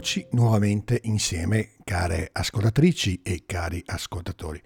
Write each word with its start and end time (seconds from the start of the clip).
Eccoci 0.00 0.28
nuovamente 0.30 0.98
insieme, 1.02 1.72
care 1.84 2.30
ascoltatrici 2.32 3.20
e 3.20 3.42
cari 3.44 3.82
ascoltatori, 3.84 4.58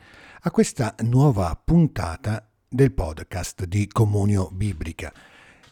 a 0.42 0.50
questa 0.52 0.94
nuova 1.00 1.60
puntata 1.62 2.48
del 2.68 2.92
podcast 2.92 3.64
di 3.64 3.88
Comunio 3.88 4.48
Biblica. 4.52 5.12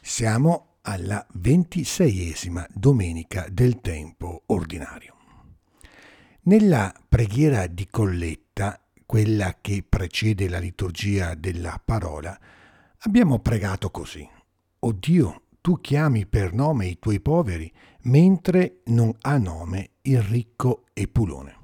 Siamo 0.00 0.78
alla 0.82 1.24
ventiseiesima 1.34 2.66
domenica 2.74 3.46
del 3.52 3.80
tempo 3.80 4.42
ordinario. 4.46 5.14
Nella 6.40 6.92
preghiera 7.08 7.68
di 7.68 7.86
colletta, 7.88 8.84
quella 9.06 9.58
che 9.60 9.84
precede 9.88 10.48
la 10.48 10.58
liturgia 10.58 11.36
della 11.36 11.80
parola, 11.82 12.36
abbiamo 12.98 13.38
pregato 13.38 13.92
così. 13.92 14.28
O 14.80 14.90
Dio, 14.90 15.42
tu 15.62 15.80
chiami 15.80 16.26
per 16.26 16.52
nome 16.52 16.86
i 16.86 16.98
tuoi 16.98 17.20
poveri, 17.20 17.72
mentre 18.02 18.80
non 18.86 19.14
ha 19.22 19.38
nome 19.38 19.92
il 20.02 20.20
ricco 20.20 20.86
Epulone. 20.92 21.56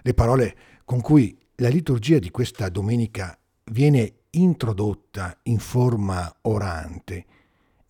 Le 0.00 0.14
parole 0.14 0.56
con 0.84 1.00
cui 1.00 1.38
la 1.56 1.68
liturgia 1.68 2.18
di 2.18 2.30
questa 2.30 2.68
domenica 2.70 3.38
viene 3.64 4.20
introdotta 4.30 5.38
in 5.44 5.58
forma 5.58 6.34
orante 6.42 7.26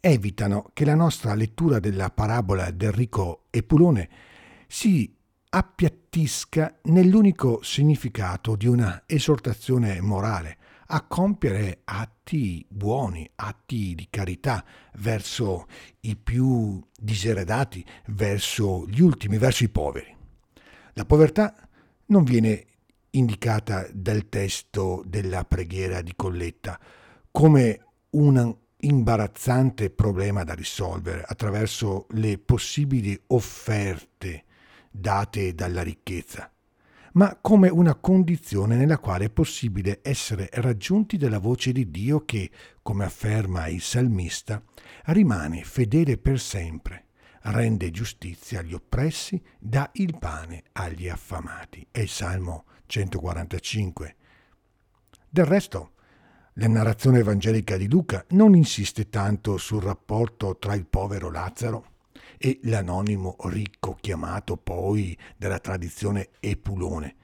evitano 0.00 0.70
che 0.72 0.84
la 0.84 0.94
nostra 0.94 1.34
lettura 1.34 1.78
della 1.78 2.10
parabola 2.10 2.70
del 2.70 2.92
ricco 2.92 3.46
Epulone 3.50 4.08
si 4.66 5.12
appiattisca 5.48 6.78
nell'unico 6.84 7.60
significato 7.62 8.56
di 8.56 8.66
una 8.66 9.04
esortazione 9.06 10.00
morale, 10.00 10.58
a 10.86 11.02
compiere 11.02 11.80
atti 11.84 12.64
buoni, 12.68 13.28
atti 13.34 13.94
di 13.94 14.06
carità 14.10 14.64
verso 14.94 15.66
i 16.00 16.16
più 16.16 16.82
diseredati, 16.98 17.84
verso 18.08 18.86
gli 18.86 19.00
ultimi, 19.00 19.38
verso 19.38 19.64
i 19.64 19.68
poveri. 19.68 20.14
La 20.92 21.04
povertà 21.04 21.54
non 22.06 22.24
viene 22.24 22.66
indicata 23.10 23.86
dal 23.92 24.28
testo 24.28 25.02
della 25.06 25.44
preghiera 25.44 26.02
di 26.02 26.12
Colletta 26.14 26.78
come 27.30 27.84
un 28.10 28.56
imbarazzante 28.78 29.90
problema 29.90 30.44
da 30.44 30.54
risolvere 30.54 31.22
attraverso 31.26 32.06
le 32.10 32.38
possibili 32.38 33.18
offerte 33.28 34.44
date 34.90 35.54
dalla 35.54 35.82
ricchezza 35.82 36.50
ma 37.16 37.36
come 37.40 37.68
una 37.68 37.94
condizione 37.94 38.76
nella 38.76 38.98
quale 38.98 39.26
è 39.26 39.30
possibile 39.30 40.00
essere 40.02 40.48
raggiunti 40.52 41.16
dalla 41.16 41.38
voce 41.38 41.72
di 41.72 41.90
Dio 41.90 42.24
che, 42.24 42.50
come 42.82 43.04
afferma 43.04 43.68
il 43.68 43.80
salmista, 43.80 44.62
rimane 45.06 45.64
fedele 45.64 46.18
per 46.18 46.38
sempre, 46.38 47.06
rende 47.42 47.90
giustizia 47.90 48.60
agli 48.60 48.74
oppressi, 48.74 49.42
dà 49.58 49.90
il 49.94 50.16
pane 50.18 50.64
agli 50.72 51.08
affamati. 51.08 51.86
È 51.90 52.00
il 52.00 52.08
Salmo 52.08 52.64
145. 52.84 54.16
Del 55.28 55.46
resto, 55.46 55.92
la 56.54 56.68
narrazione 56.68 57.20
evangelica 57.20 57.78
di 57.78 57.88
Luca 57.88 58.24
non 58.30 58.54
insiste 58.54 59.08
tanto 59.08 59.56
sul 59.56 59.82
rapporto 59.82 60.58
tra 60.58 60.74
il 60.74 60.86
povero 60.86 61.30
Lazzaro 61.30 61.94
e 62.38 62.60
l'anonimo 62.62 63.36
ricco 63.44 63.96
chiamato 64.00 64.56
poi 64.56 65.16
dalla 65.36 65.58
tradizione 65.58 66.30
Epulone, 66.40 67.16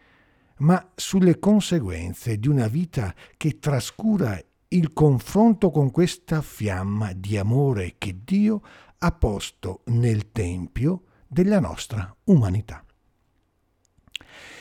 ma 0.58 0.92
sulle 0.94 1.38
conseguenze 1.38 2.38
di 2.38 2.48
una 2.48 2.69
vita 2.69 3.14
che 3.36 3.58
trascura 3.58 4.41
il 4.69 4.92
confronto 4.92 5.70
con 5.70 5.91
questa 5.91 6.41
fiamma 6.41 7.12
di 7.12 7.36
amore 7.36 7.97
che 7.98 8.20
Dio 8.25 8.62
ha 8.98 9.12
posto 9.12 9.82
nel 9.86 10.32
Tempio 10.32 11.04
della 11.26 11.60
nostra 11.60 12.14
umanità. 12.24 12.84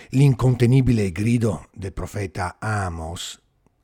L'incontenibile 0.09 1.11
grido 1.11 1.69
del 1.73 1.93
profeta 1.93 2.57
Amos 2.59 3.40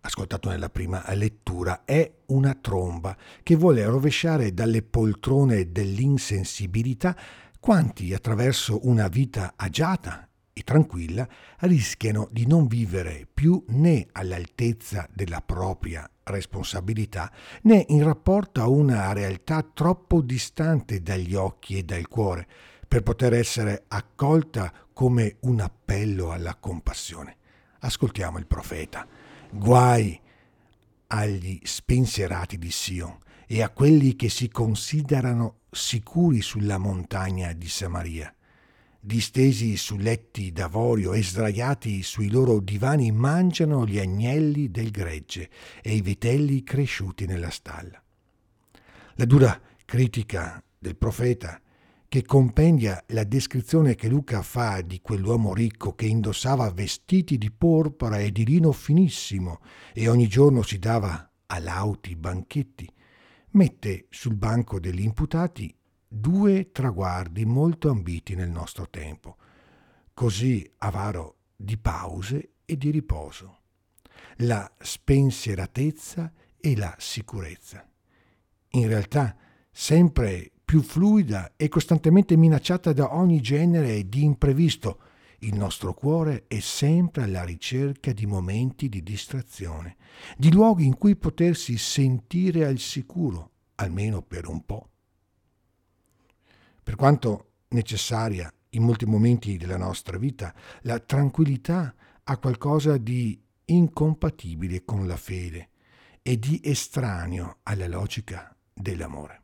ascoltato 0.08 0.50
nella 0.50 0.70
prima 0.70 1.04
lettura, 1.14 1.84
è 1.86 2.12
una 2.28 2.56
tromba 2.56 3.16
che 3.44 3.56
vuole 3.56 3.86
rovesciare 3.86 4.54
dalle 4.54 4.82
poltrone 4.82 5.72
dell'insensibilità 5.72 7.16
quanti 7.60 8.14
attraverso 8.14 8.88
una 8.88 9.08
vita 9.08 9.54
agiata 9.56 10.28
e 10.54 10.64
tranquilla 10.64 11.28
rischiano 11.60 12.28
di 12.32 12.48
non 12.48 12.68
vivere 12.68 13.28
più 13.32 13.64
né 13.68 14.08
all'altezza 14.14 15.08
della 15.14 15.42
propria 15.42 16.10
responsabilità 16.24 17.32
né 17.64 17.86
in 17.90 18.04
rapporto 18.04 18.62
a 18.62 18.68
una 18.68 19.14
realtà 19.14 19.62
troppo 19.62 20.22
distante 20.22 21.02
dagli 21.02 21.36
occhi 21.36 21.78
e 21.78 21.84
dal 21.84 22.08
cuore 22.08 22.48
per 22.88 23.04
poter 23.04 23.34
essere 23.34 23.84
accolta 23.90 24.74
come 24.94 25.36
un 25.42 25.60
appello 25.60 26.32
alla 26.32 26.56
compassione. 26.56 27.36
Ascoltiamo 27.80 28.40
il 28.40 28.48
profeta. 28.48 29.06
Guai 29.50 30.20
agli 31.08 31.60
spensierati 31.64 32.58
di 32.58 32.70
Sion 32.70 33.18
e 33.48 33.62
a 33.62 33.70
quelli 33.70 34.16
che 34.16 34.30
si 34.30 34.50
considerano 34.50 35.60
sicuri 35.72 36.42
sulla 36.42 36.78
montagna 36.78 37.54
di 37.54 37.70
Samaria. 37.70 38.34
Distesi 39.00 39.78
su 39.78 39.96
letti 39.96 40.52
d'avorio 40.52 41.14
e 41.14 41.24
sdraiati 41.24 42.04
sui 42.04 42.30
loro 42.30 42.60
divani 42.60 43.12
mangiano 43.12 43.86
gli 43.86 44.00
agnelli 44.00 44.70
del 44.70 44.92
gregge 44.92 45.50
e 45.82 45.96
i 45.96 46.02
vitelli 46.02 46.64
cresciuti 46.64 47.26
nella 47.26 47.50
stalla. 47.50 48.04
La 49.16 49.26
dura 49.26 49.60
critica 49.86 50.62
del 50.78 50.98
profeta 50.98 51.62
che 52.18 52.26
compendia 52.26 53.04
la 53.10 53.24
descrizione 53.24 53.94
che 53.94 54.08
Luca 54.08 54.42
fa 54.42 54.82
di 54.82 55.02
quell'uomo 55.02 55.54
ricco 55.54 55.94
che 55.94 56.08
indossava 56.08 56.72
vestiti 56.72 57.38
di 57.38 57.52
porpora 57.52 58.18
e 58.18 58.32
di 58.32 58.44
lino 58.44 58.72
finissimo 58.72 59.60
e 59.94 60.08
ogni 60.10 60.28
giorno 60.28 60.64
si 60.64 60.80
dava 60.80 61.32
a 61.46 61.60
lauti 61.60 62.16
banchetti, 62.16 62.92
mette 63.52 64.08
sul 64.10 64.34
banco 64.34 64.80
degli 64.80 65.04
imputati 65.04 65.72
due 66.08 66.72
traguardi 66.72 67.46
molto 67.46 67.92
ambiti 67.92 68.34
nel 68.34 68.50
nostro 68.50 68.90
tempo, 68.90 69.38
così 70.16 70.68
avaro 70.80 71.42
di 71.56 71.78
pause 71.78 72.54
e 72.66 72.78
di 72.78 72.90
riposo, 72.90 73.60
la 74.38 74.68
spensieratezza 74.80 76.34
e 76.60 76.76
la 76.76 76.96
sicurezza. 76.98 77.88
In 78.70 78.88
realtà, 78.88 79.38
sempre 79.70 80.54
più 80.68 80.82
fluida 80.82 81.54
e 81.56 81.70
costantemente 81.70 82.36
minacciata 82.36 82.92
da 82.92 83.16
ogni 83.16 83.40
genere 83.40 84.10
di 84.10 84.26
imprevisto, 84.26 85.00
il 85.40 85.56
nostro 85.56 85.94
cuore 85.94 86.44
è 86.48 86.60
sempre 86.60 87.24
alla 87.24 87.46
ricerca 87.46 88.12
di 88.12 88.26
momenti 88.26 88.90
di 88.90 89.02
distrazione, 89.02 89.96
di 90.36 90.52
luoghi 90.52 90.84
in 90.84 90.98
cui 90.98 91.16
potersi 91.16 91.78
sentire 91.78 92.66
al 92.66 92.80
sicuro, 92.80 93.52
almeno 93.76 94.22
per 94.22 94.46
un 94.50 94.66
po'. 94.66 94.90
Per 96.84 96.96
quanto 96.98 97.52
necessaria 97.70 98.54
in 98.72 98.84
molti 98.84 99.06
momenti 99.06 99.56
della 99.56 99.78
nostra 99.78 100.18
vita, 100.18 100.54
la 100.82 101.00
tranquillità 101.00 101.96
ha 102.26 102.38
qualcosa 102.40 102.98
di 102.98 103.42
incompatibile 103.64 104.84
con 104.84 105.08
la 105.08 105.16
fede 105.16 105.70
e 106.22 106.38
di 106.38 106.60
estraneo 106.62 107.60
alla 107.64 107.88
logica 107.88 108.54
dell'amore 108.74 109.44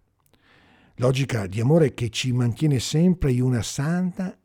logica 0.96 1.48
di 1.48 1.60
amore 1.60 1.94
che 1.94 2.10
ci 2.10 2.32
mantiene 2.32 2.80
sempre 2.80 3.32
in 3.32 3.42
una 3.42 3.62
santa 3.62 4.38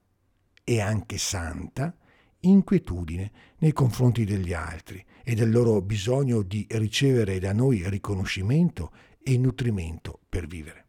e 0.65 0.81
anche 0.81 1.19
santa 1.19 1.95
inquietudine 2.41 3.31
nei 3.59 3.73
confronti 3.73 4.25
degli 4.25 4.53
altri 4.53 5.05
e 5.25 5.35
del 5.35 5.51
loro 5.51 5.83
bisogno 5.83 6.43
di 6.43 6.67
ricevere 6.71 7.39
da 7.39 7.53
noi 7.53 7.89
riconoscimento 7.89 8.93
e 9.23 9.37
nutrimento 9.37 10.21
per 10.29 10.47
vivere. 10.47 10.87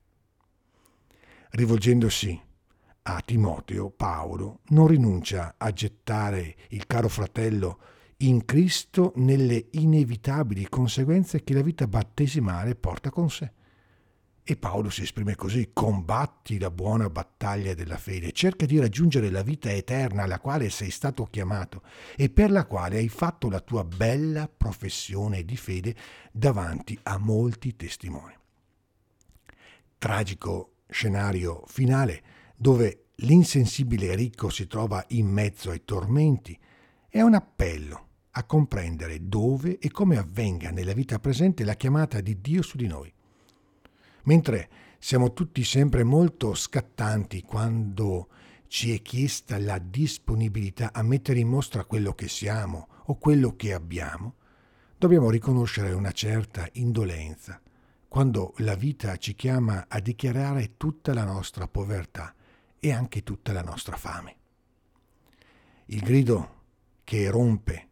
Rivolgendosi 1.52 2.40
a 3.02 3.22
Timoteo, 3.26 3.90
Paolo 3.90 4.60
non 4.68 4.88
rinuncia 4.88 5.56
a 5.58 5.72
gettare 5.72 6.56
il 6.70 6.86
caro 6.86 7.10
fratello 7.10 7.80
in 8.18 8.46
Cristo 8.46 9.14
nelle 9.16 9.68
inevitabili 9.72 10.68
conseguenze 10.70 11.44
che 11.44 11.54
la 11.54 11.62
vita 11.62 11.88
battesimale 11.88 12.76
porta 12.76 13.10
con 13.10 13.30
sé. 13.30 13.52
E 14.50 14.58
Paolo 14.58 14.90
si 14.90 15.04
esprime 15.04 15.36
così, 15.36 15.70
combatti 15.74 16.58
la 16.58 16.72
buona 16.72 17.08
battaglia 17.08 17.76
della 17.76 18.00
fede, 18.00 18.32
cerca 18.32 18.66
di 18.66 18.80
raggiungere 18.80 19.30
la 19.30 19.44
vita 19.44 19.72
eterna 19.72 20.24
alla 20.24 20.40
quale 20.40 20.72
sei 20.72 20.90
stato 20.90 21.26
chiamato 21.26 21.84
e 22.16 22.32
per 22.32 22.50
la 22.50 22.66
quale 22.66 22.98
hai 22.98 23.10
fatto 23.10 23.48
la 23.48 23.60
tua 23.60 23.84
bella 23.84 24.48
professione 24.48 25.46
di 25.46 25.56
fede 25.56 25.96
davanti 26.32 26.98
a 27.04 27.20
molti 27.20 27.76
testimoni. 27.76 28.34
Tragico 30.00 30.78
scenario 30.90 31.62
finale 31.68 32.24
dove 32.56 33.10
l'insensibile 33.18 34.16
ricco 34.16 34.50
si 34.50 34.66
trova 34.66 35.06
in 35.10 35.28
mezzo 35.28 35.70
ai 35.70 35.84
tormenti 35.86 36.60
è 37.08 37.22
un 37.22 37.36
appello 37.36 38.08
a 38.32 38.44
comprendere 38.46 39.28
dove 39.28 39.78
e 39.78 39.92
come 39.92 40.18
avvenga 40.18 40.72
nella 40.72 40.94
vita 40.94 41.20
presente 41.20 41.64
la 41.64 41.76
chiamata 41.76 42.20
di 42.20 42.42
Dio 42.42 42.64
su 42.64 42.78
di 42.78 42.88
noi 42.88 43.14
mentre 44.24 44.70
siamo 45.00 45.34
tutti 45.34 45.64
sempre 45.64 46.04
molto 46.04 46.54
scattanti 46.54 47.42
quando 47.42 48.28
ci 48.68 48.94
è 48.94 49.02
chiesta 49.02 49.58
la 49.58 49.80
disponibilità 49.80 50.92
a 50.94 51.02
mettere 51.02 51.40
in 51.40 51.48
mostra 51.48 51.86
quello 51.86 52.14
che 52.14 52.28
siamo 52.28 52.88
o 53.06 53.18
quello 53.18 53.56
che 53.56 53.74
abbiamo, 53.74 54.36
dobbiamo 54.98 55.30
riconoscere 55.30 55.94
una 55.94 56.12
certa 56.12 56.68
indolenza 56.74 57.60
quando 58.08 58.54
la 58.58 58.76
vita 58.76 59.16
ci 59.18 59.36
chiama 59.36 59.86
a 59.88 60.00
dichiarare 60.00 60.78
tutta 60.78 61.14
la 61.14 61.24
nostra 61.24 61.68
povertà 61.68 62.34
e 62.80 62.92
anche 62.92 63.24
tutta 63.24 63.54
la 63.54 63.62
nostra 63.62 63.96
fame. 63.98 64.36
Il 65.86 66.02
grido 66.02 66.58
che 67.04 67.30
rompe 67.30 67.88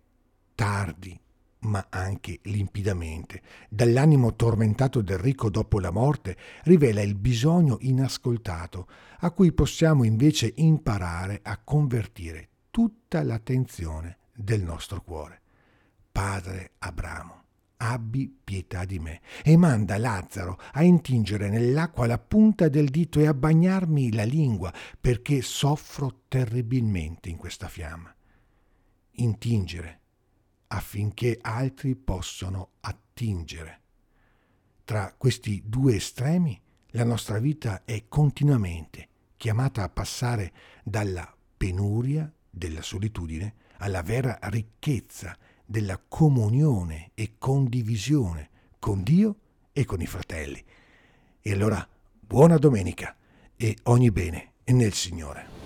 tardi 0.56 1.20
ma 1.68 1.88
anche 1.90 2.40
limpidamente, 2.44 3.42
dall'animo 3.70 4.36
tormentato 4.36 5.02
del 5.02 5.18
ricco 5.18 5.50
dopo 5.50 5.80
la 5.80 5.92
morte, 5.92 6.38
rivela 6.64 7.02
il 7.02 7.16
bisogno 7.16 7.78
inascoltato, 7.82 8.88
a 9.20 9.32
cui 9.32 9.52
possiamo 9.52 10.04
invece 10.04 10.54
imparare 10.56 11.42
a 11.44 11.60
convertire 11.64 12.50
tutta 12.72 13.22
l'attenzione 13.22 14.18
del 14.34 14.64
nostro 14.64 15.02
cuore. 15.02 15.42
Padre 16.12 16.72
Abramo, 16.80 17.44
abbi 17.78 18.34
pietà 18.44 18.86
di 18.86 19.00
me, 19.00 19.22
e 19.44 19.58
manda 19.58 19.98
Lazzaro 19.98 20.58
a 20.72 20.84
intingere 20.84 21.50
nell'acqua 21.50 22.08
la 22.08 22.18
punta 22.18 22.70
del 22.70 22.90
dito 22.90 23.20
e 23.20 23.28
a 23.28 23.34
bagnarmi 23.34 24.14
la 24.14 24.24
lingua, 24.24 24.74
perché 25.00 25.42
soffro 25.42 26.22
terribilmente 26.28 27.30
in 27.30 27.38
questa 27.38 27.68
fiamma. 27.68 28.14
Intingere 29.20 30.02
affinché 30.68 31.38
altri 31.42 31.96
possano 31.96 32.72
attingere. 32.82 33.82
Tra 34.84 35.14
questi 35.18 35.64
due 35.66 35.96
estremi 35.96 36.60
la 36.92 37.04
nostra 37.04 37.40
vita 37.40 37.84
è 37.86 38.06
continuamente 38.08 39.10
chiamata 39.38 39.84
a 39.84 39.90
passare 39.90 40.52
dalla 40.84 41.36
penuria 41.56 42.32
della 42.50 42.82
solitudine 42.82 43.56
alla 43.78 44.02
vera 44.02 44.40
ricchezza 44.44 45.38
della 45.66 46.02
comunione 46.08 47.12
e 47.14 47.34
condivisione 47.38 48.50
con 48.80 49.04
Dio 49.04 49.36
e 49.74 49.86
con 49.86 50.02
i 50.02 50.08
fratelli. 50.08 50.64
E 51.42 51.52
allora 51.52 51.88
buona 52.20 52.58
domenica 52.58 53.16
e 53.56 53.78
ogni 53.84 54.12
bene 54.12 54.54
nel 54.66 54.94
Signore. 54.94 55.57